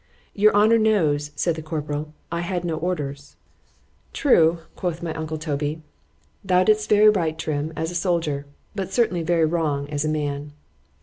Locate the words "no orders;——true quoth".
2.65-5.03